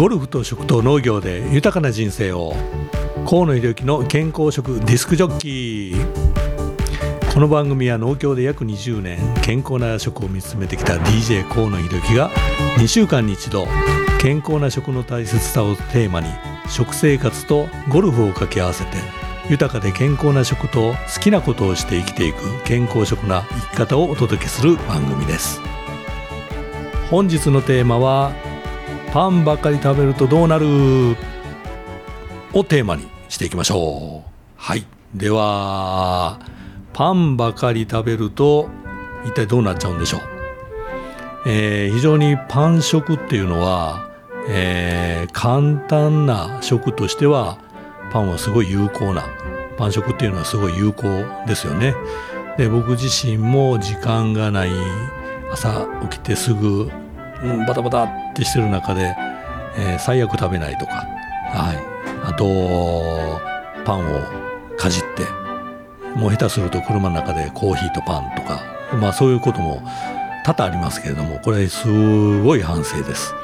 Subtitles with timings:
[0.00, 2.54] ゴルフと食と農業で豊かな人生を。
[3.28, 7.34] 河野秀之の健康食ディスクジョッキー。
[7.34, 12.30] この番組は農協で約20年健康な食を見つめてきた DJ 河野秀之が
[12.78, 13.66] 2週間に一度
[14.22, 16.28] 健康な食の大切さをテーマに
[16.70, 18.96] 食生活とゴルフを掛け合わせて
[19.50, 25.60] 豊かで健康な食と好きなことをして生きていく健康食な生き方をお届けする番組です。
[27.10, 28.32] 本日のテーマは
[29.12, 31.16] パンばかり食べるとどうなる？
[32.52, 34.30] をテーマにしていきましょう。
[34.56, 34.84] はい。
[35.14, 36.38] では
[36.92, 38.68] パンばかり食べると
[39.24, 40.20] 一体どうなっちゃうんでしょう、
[41.48, 44.08] えー、非常にパン食っていうのは、
[44.48, 47.58] えー、簡単な食としては
[48.12, 49.24] パンはすごい有効な
[49.76, 51.02] パン食っていうのはすごい有効
[51.48, 51.96] ですよね。
[52.56, 54.70] で僕自身も時間がない
[55.52, 56.88] 朝起きてすぐ
[57.42, 59.14] うん、バタバタってしてる中で、
[59.76, 60.92] えー、最悪食べないとか、
[61.52, 61.78] はい、
[62.24, 62.44] あと
[63.84, 64.20] パンを
[64.76, 65.24] かじって
[66.18, 68.62] もう下手すると車の中でコーヒーとパンとか、
[68.96, 69.82] まあ、そういうことも
[70.44, 71.86] 多々ありますけれどもこれす
[72.42, 73.34] ごい反省です。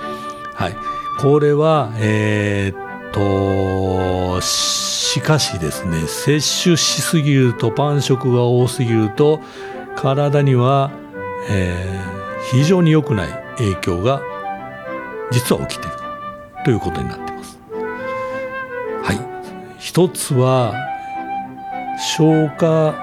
[0.54, 0.76] はい、
[1.20, 9.40] これはえー、っとしかしですね摂取しすぎるとパン食が多すぎると
[9.94, 10.90] 体には、
[11.50, 14.22] えー、非常に良くない影響が
[15.30, 15.96] 実は起きている
[16.64, 17.58] ということになっています。
[19.02, 20.74] はい、一つは
[22.18, 22.94] 消化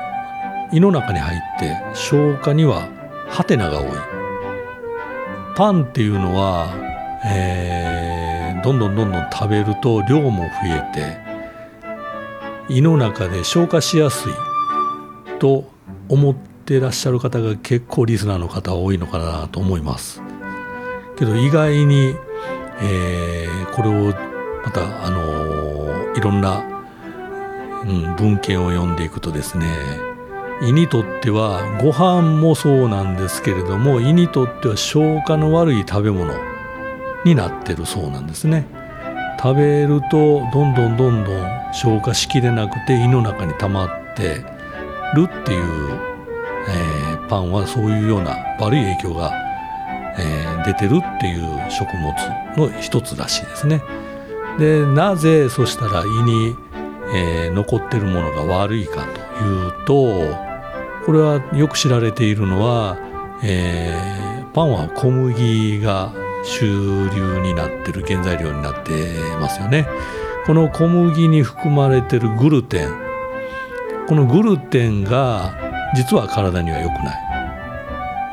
[0.71, 2.87] 胃の中に入って消化には
[3.29, 3.91] ハテナが多い
[5.55, 6.73] パンっていうのは、
[7.25, 11.17] えー、どんどんどんどん食べると量も増えて
[12.69, 14.33] 胃の中で消化しやすい
[15.39, 15.65] と
[16.09, 20.21] 思ってらっしゃる方が結構リスナーの方多いのかなと思います。
[21.17, 22.15] けど意外に、
[22.81, 24.13] えー、これを
[24.63, 26.63] また、あのー、いろんな、
[27.83, 29.67] うん、文献を読んでいくとですね
[30.61, 36.33] 胃にとってはご飯もそうなんですけれども胃にとっては消化の悪い食べ物
[37.25, 38.65] になってるそうなんですね。
[39.41, 44.45] 食べるとどんどんどんどん消化しきれなくて胃の中に溜まって
[45.15, 45.99] るっていう、
[46.69, 49.42] えー、パンはそういうような悪い影響が
[50.17, 52.13] えー、出てるっていう食物
[52.57, 53.83] の一つらしいですね。
[54.59, 56.55] でなぜそしたら胃に、
[57.15, 59.05] えー、残ってるものが悪いか
[59.37, 60.53] というと
[61.05, 62.97] これはよく知られているのは、
[63.43, 66.13] えー、パンは小麦が
[66.43, 68.91] 主流になってる原材料になって
[69.39, 69.87] ますよね。
[70.45, 73.03] この小麦に含まれてるグルテン
[74.07, 75.55] このグルテンが
[75.95, 77.13] 実は体には良くな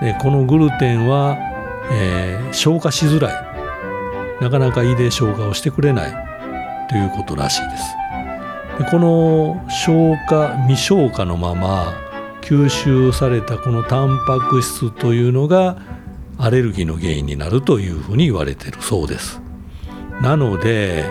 [0.00, 0.12] い。
[0.14, 1.36] でこのグルテンは
[1.90, 4.42] えー、消化しづらい。
[4.42, 6.30] なかなか胃で消化をしてくれない。
[6.90, 7.84] ということらしいです。
[8.78, 11.92] でこの消化未消化のまま
[12.40, 15.76] 吸収されたこのタンパク質というのが
[16.38, 19.40] アレルギーの原因になるというふうに言われてるそうです。
[20.20, 21.04] なので、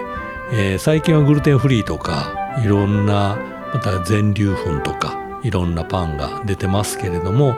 [0.51, 3.38] えー、最近はグルテンフリーとかいろんな
[3.73, 7.56] また全粒粉とかいろんなパンが出てますけれども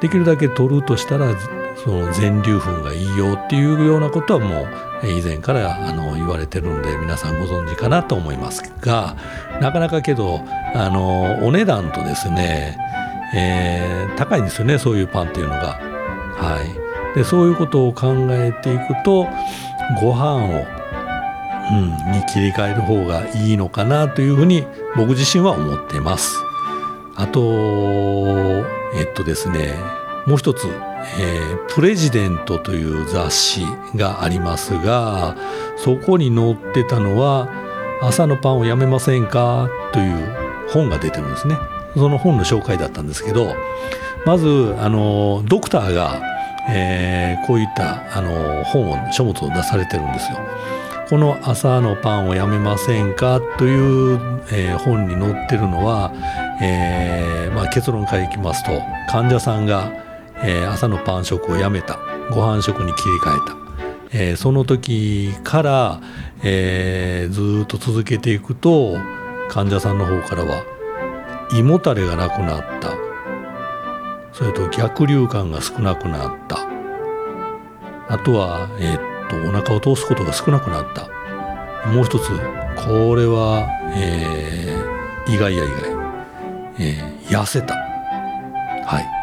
[0.00, 1.34] できるだけ取るとしたら
[1.84, 4.66] その全粒粉がいいよっていうようなことはも
[5.02, 9.16] う以前からあの言われてるんで皆さんご存知かなと思いますが
[9.60, 10.40] なかなかけど
[10.74, 12.76] あのお値段とですね、
[13.34, 15.78] えー、高いんですよねそういうパンっていうのが。
[16.38, 19.26] はい、でそういうことを考えていくと
[20.00, 20.64] ご飯を、
[21.72, 24.64] うん、に切り替える方がいいのかなというふうに
[24.96, 26.36] 僕自身は思ってます。
[27.16, 27.40] あと
[28.94, 29.74] えっとですね
[30.26, 30.68] もう一つ
[31.18, 33.62] えー、プレジデントという雑誌
[33.96, 35.36] がありますが
[35.76, 37.48] そこに載ってたのは
[38.02, 39.68] 朝のパンをやめませんか？
[39.92, 41.56] という本が出てるんですね。
[41.94, 43.54] その本の紹介だったんですけど
[44.26, 46.20] まずあのドクターが、
[46.68, 50.38] えー、こういったあの本を書物を出されてるんですよ
[51.08, 53.40] この朝のパンをやめませんか？
[53.56, 54.20] という、
[54.52, 56.12] えー、本に載ってるのは、
[56.60, 58.70] えーまあ、結論からいきますと
[59.08, 59.90] 患者さんが
[60.42, 61.98] えー、朝のパン食をやめた。
[62.30, 63.56] ご飯食に切り替えた、
[64.12, 66.00] えー、その時から、
[66.42, 68.96] えー、ずっと続けていくと
[69.48, 70.62] 患者さんの方からは
[71.52, 72.92] 胃もたれがなくなった。
[74.32, 76.58] それと逆流感が少なくなった。
[78.08, 81.08] あとは、えー、っとお腹を通すことが少なくなった。
[81.88, 82.28] もう一つ
[82.76, 85.76] これは、えー、意外や意外、
[86.78, 87.74] えー、痩せた。
[87.74, 89.17] はい。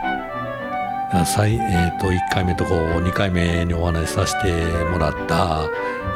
[1.24, 4.52] 最えー、と1回目とこう2回目にお話しさせて
[4.92, 5.70] もらった、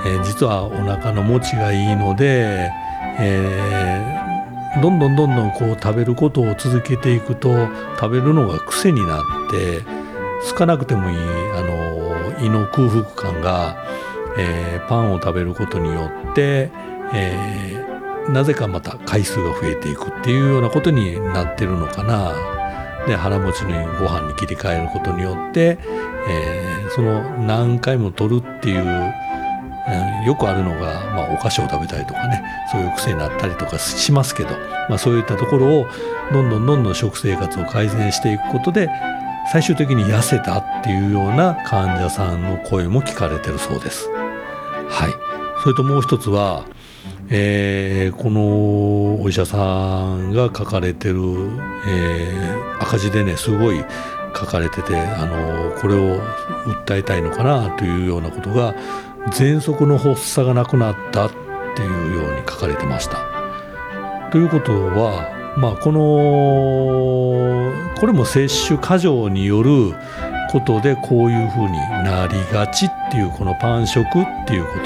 [0.05, 2.71] えー、実はお腹の持ちがいいので、
[3.19, 7.67] えー、どんどんどんどんこう食べることを続けていくと
[7.99, 9.81] 食べるのが癖になって
[10.57, 13.77] 少なくてもいいあの胃の空腹感が、
[14.37, 16.71] えー、パンを食べることによって、
[17.13, 22.58] えー、なぜかまた回数が増えていくっていうようなことになってるのかな。
[23.09, 25.77] で腹持ちにご飯に切り替えることによって、
[26.29, 29.13] えー、その何回も取るっていう、
[30.25, 34.49] よくあるのが、まあ、お菓子を食べたりとかねそういう癖になったりとかしますけど、
[34.87, 35.87] まあ、そういったところを
[36.31, 38.89] どんどんどんどん食生活を改善していくことで
[39.51, 44.07] 最終的に痩せたっていうような患者さんの声も聞かれてるそうです。
[44.11, 46.65] はい、それともう一つは、
[47.29, 51.19] えー、このお医者さんが書かれてる、
[51.87, 53.83] えー、赤字でねすごい
[54.35, 56.19] 書かれててあのこれを
[56.65, 58.75] 訴えたいのかなというようなことが
[59.31, 61.31] 喘息の発作がなくなったっ
[61.75, 63.19] ていうように書かれてました。
[64.31, 65.99] ということはまあ、この
[67.99, 69.93] これも摂取過剰による
[70.51, 71.71] ことでこういうふうに
[72.03, 74.07] なりがちっていうこのパン食っ
[74.47, 74.79] ていうこ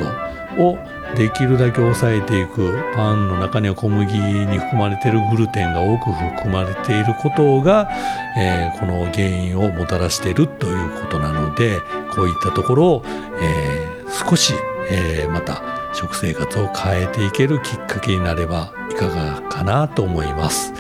[0.58, 0.78] とを
[1.16, 2.74] できるだけ抑えていく。
[2.96, 7.90] パンの中には小麦に含まれているグルテンが多く含まれていることが、
[8.38, 11.80] えー、この原因をもたらしているということなので
[12.16, 13.04] こういったところを、
[13.42, 14.54] えー、少し、
[14.90, 15.62] えー、また
[15.94, 20.74] 食生活を変えていけるきっかけになればいかがかなと思います。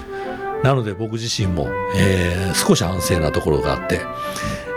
[0.63, 3.99] なので僕自身も、えー、少し安静なところがあって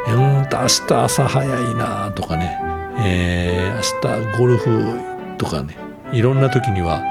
[0.09, 2.59] うん明日朝早いなとかね、
[2.99, 5.77] えー、明日ゴルフとかね
[6.13, 7.03] いろんな時には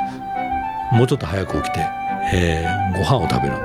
[0.91, 1.79] もうちょっと早く起きて、
[2.33, 3.55] えー、ご飯を食べる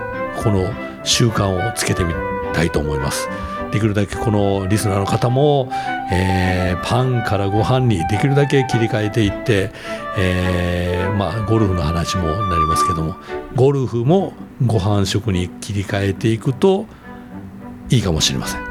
[0.42, 0.72] この
[1.04, 2.12] 習慣をつけてみ
[2.52, 3.28] たいと思います。
[3.70, 5.70] できるだけこのリスナーの方も、
[6.12, 9.70] えー、パンからご飯にできるだけ切り替えていって、
[10.18, 13.14] えー、まあゴルフの話もなりますけども
[13.54, 14.32] ゴルフも
[14.66, 16.86] ご飯食に切り替えていくと
[17.90, 18.62] いいかもしれません。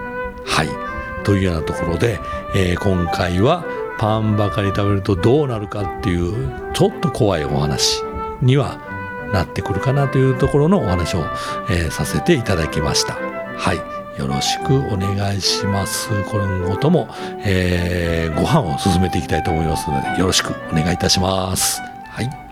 [0.46, 0.90] はい
[1.24, 2.20] というようなところで、
[2.56, 3.64] えー、今回は
[4.00, 8.01] パンばかり食べるとどうなるかっていうちょっと怖いお話
[8.42, 8.80] には
[9.34, 11.19] なってくるかなというところのお話を、
[11.69, 13.16] えー、させていただきました。
[13.16, 16.10] はいよろしくお願いします。
[16.30, 17.07] 今後とも、
[17.46, 21.81] えー、ご飯を進めていきたいと思いますので、よろしくお願いいたします。
[22.10, 22.49] はい。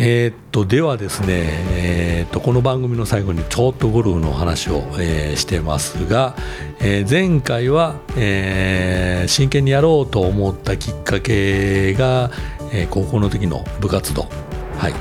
[0.00, 6.36] えー、っとではですね、えー、っとこの番組の最後にちょっとゴルフの話を、えー、してますが、
[6.80, 12.30] え前回は、え真剣にやろうと思ったきっかけが、
[12.72, 14.28] え高校の時の部活動、
[14.76, 14.92] はい。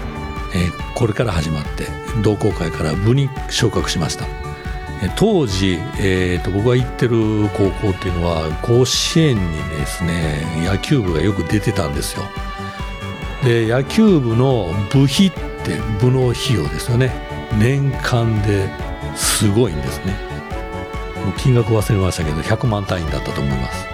[0.56, 1.86] えこれから始まって
[2.24, 4.26] 同好会から部に昇格しました。
[5.16, 9.42] 当時、えーと、僕が行ってる高校っていうのは甲子園に
[9.78, 12.24] ですね野球部がよく出てたんですよ。
[13.44, 17.12] で野球部の部費って部の費用ですよね。
[17.58, 18.70] 年間で
[19.16, 20.16] すごいんですね。
[21.38, 23.86] 金額忘れましたけど100万単位だったと思います。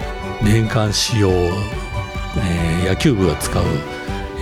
[0.42, 3.64] 年間使用、えー、野球部が使う、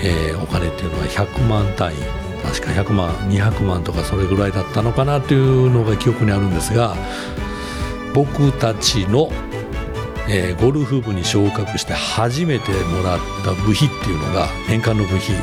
[0.03, 1.97] えー、お金っていうのは100万単位。
[2.43, 6.97] 確か100万200万とかそれぐらいだったのかなというのが記憶にあるんですが
[8.15, 9.31] 僕たちの、
[10.29, 15.35] えー、ゴルフ部に昇格して初めてもらった部費っていうのが年間の部費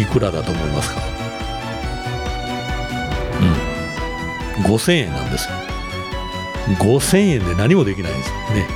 [0.00, 1.00] いくらだと思いますか？
[4.58, 4.64] うん。
[4.64, 5.54] 5000円なんですよ。
[6.78, 8.36] 5000円で何もできないんですよ。
[8.54, 8.66] ね。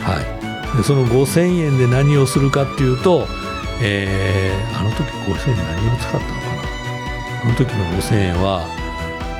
[0.00, 0.76] はい。
[0.76, 3.26] でその5000円で何をするかっていうと、
[3.80, 6.24] えー、あの時5000円何を使ったの
[7.42, 8.66] その時の5000円は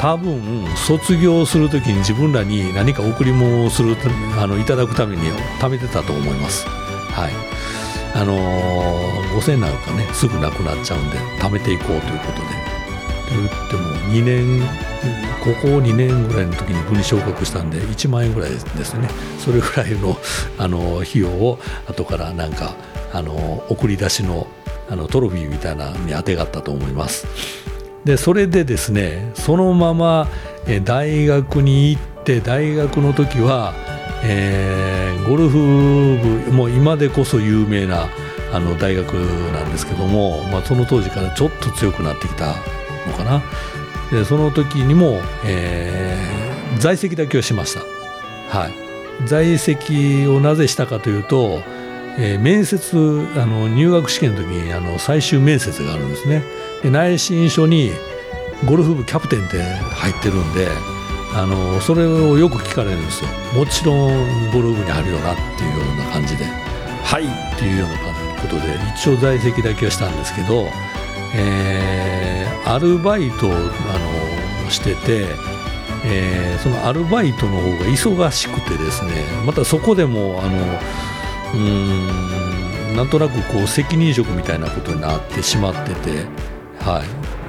[0.04, 3.96] 多分卒業する時に自分らに何か贈り物をする
[4.38, 5.22] あのいただくために
[5.58, 6.66] 貯めてたと思います。
[6.66, 7.32] はい
[8.14, 12.74] あのー、5000円なんかねすぐなくなっちゃうんで貯めていこうということで。
[13.24, 13.82] と言っても
[14.12, 14.68] 2年
[15.42, 19.08] 高校2年ぐらいの時に部に昇格したんで1万円ぐらいですね
[19.38, 20.18] それぐらいの
[20.58, 21.58] あの費用を
[21.88, 22.74] 後からなんか
[23.10, 24.46] あの送り出しの
[24.90, 27.26] あのトロフィーみたいなのにあてがったと思います。
[28.04, 30.28] でそれでですねそのまま
[30.84, 33.74] 大学に行って大学の時は、
[34.22, 35.58] えー、ゴルフ
[36.46, 38.08] 部もう今でこそ有名な
[38.52, 42.54] あの大学なんですけども、まあ、その当時からちょっと強くなってきた
[43.06, 43.42] のかな。
[44.12, 47.80] でその時にも、えー、在籍だけをしました、
[48.56, 48.74] はい、
[49.26, 51.62] 在籍をなぜしたかというと、
[52.18, 52.96] えー、面接
[53.36, 56.44] あの入学試験の時にあの最終面接があるんですね。
[56.84, 57.90] で内申書に
[58.64, 60.68] ゴルフ部キャプテンって入ってるんで
[61.34, 63.30] あのそれをよく聞かれるんですよ。
[63.58, 66.44] もちろんブログにあるよなっていうような感じで。
[67.04, 67.96] はいっていうような
[68.40, 68.62] ことで
[68.96, 70.66] 一応在籍だけはしたんですけど、
[71.34, 73.54] えー、アルバイトをあ
[74.64, 75.26] のしてて、
[76.04, 79.10] えー、そのアルバイトの方が忙しくてですね
[79.46, 80.58] またそこでもあの
[81.52, 86.26] うーんなんとなくこう責任職みたいなことになってしまってて、
[86.84, 87.04] はい。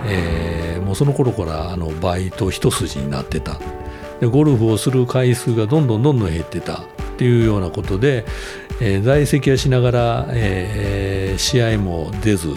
[0.07, 3.59] えー、もうその頃からあのバイト一筋になってた。
[4.19, 8.25] でゴルフをする回数がどんどんどんどん減ってたっていうようなことで、
[8.79, 12.55] えー、在籍はしながら、えー、試合も出ず、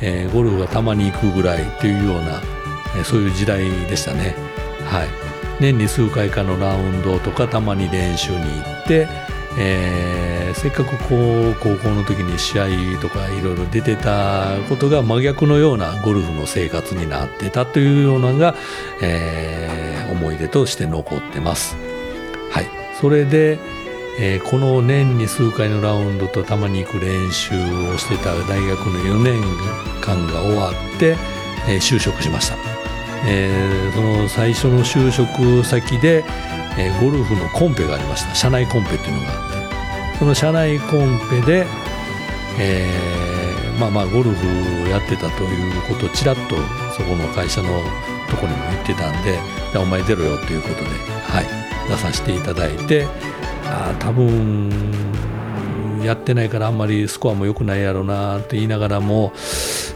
[0.00, 2.40] えー、ゴルフがたまに行くぐらいというような、
[2.96, 4.36] えー、そういう時代でしたね。
[4.86, 5.08] はい、
[5.60, 8.44] 年に数回かのラウンドとかたまに練習に行
[8.84, 9.08] って、
[9.58, 18.54] えー、せっかくこう高校の時に試合とかいろいろ出てたことが真逆のようなゴルフの生活になってたというようなのが、
[19.02, 21.76] えー、思い出として残ってます。
[22.50, 22.66] はい、
[23.00, 23.58] それで、
[24.18, 27.54] えー、この年に数回のラウンドとたまに行く練習
[27.92, 29.42] をしてた大学の4年
[30.00, 31.16] 間が終わって、
[31.68, 32.56] え、就職しました、
[33.26, 33.50] え、
[33.94, 36.24] その最初の就職先で、
[36.78, 38.34] えー、ゴルフのコンペがありました。
[38.34, 40.18] 社内コンペっていうのがあって。
[40.18, 41.66] その社内コンペで、
[42.58, 46.56] えー、まあまあゴルフをやってたということをちらっと
[46.96, 47.68] そこの会社の
[48.30, 49.38] とこにも言ってたんで
[49.76, 50.90] 「お前出ろよ」ということで、
[51.24, 53.06] はい、出させていただいて
[53.64, 54.70] あ多分
[56.04, 59.32] やってないからあんまりスコアも良くないやろなって言いながらも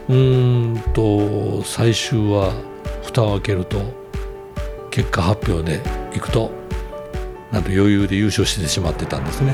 [0.09, 2.52] うんと最終は
[3.04, 3.80] 蓋を開けると
[4.90, 5.80] 結果発表で
[6.14, 6.50] いくと
[7.57, 9.53] なんと余裕で優勝してしまってたんですね。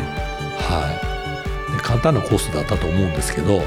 [0.58, 3.62] はい、で簡単なコースだったと思うんですけど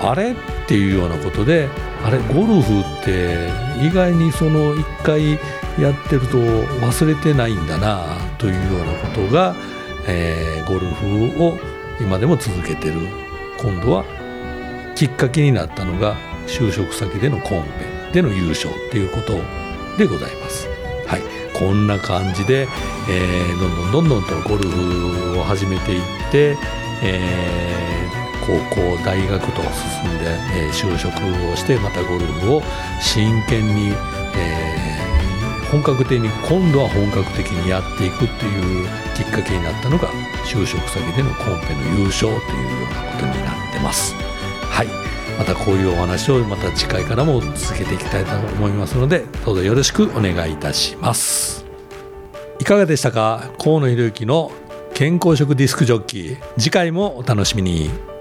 [0.00, 0.34] あれっ
[0.66, 1.68] ていうようなことで
[2.04, 3.50] あれゴルフって
[3.80, 5.34] 意外にその1回
[5.80, 9.54] やってると忘れてないんだなというようなことが、
[10.08, 11.56] えー、ゴルフを
[12.00, 12.94] 今でも続けてる
[13.60, 14.04] 今度は
[14.96, 16.16] きっかけになったのが
[16.48, 17.62] 就職先でのコン
[18.10, 19.34] ペでの優勝っていうこと
[19.96, 20.68] でございます。
[21.06, 22.66] はい、こんな感じで、
[23.08, 26.02] えー、どんどんどんどんとゴルフを始めていっ
[26.32, 26.58] て、
[27.04, 29.62] えー、高校大学と
[30.02, 30.26] 進んで、
[30.56, 31.14] えー、就職
[31.52, 32.62] をしてまたゴルフを
[33.00, 33.92] 真剣に、
[34.36, 34.98] え
[35.70, 40.08] 本格的に今度は本格的にやっていくっていうきっかけになったのが
[40.44, 44.16] 就職先でのコンペの優勝というようなことになってます。
[44.68, 44.88] はい
[45.38, 51.64] またこういうお話をまた次回からも続けていきたいと思いますのでどうぞよろしくお願いいたします。
[52.60, 53.50] いかがでしたか？
[53.58, 54.52] 河野博之の
[54.94, 56.38] 健康食ディスクジョッキー。
[56.58, 58.11] 次回もお楽しみに。